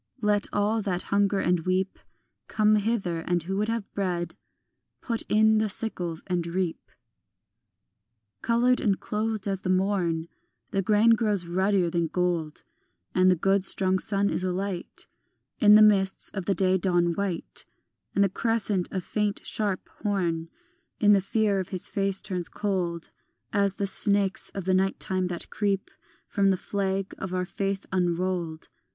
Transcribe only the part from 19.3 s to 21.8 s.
sharp horn, In the fear of